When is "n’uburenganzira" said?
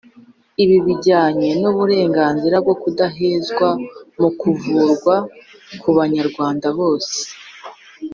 1.61-2.55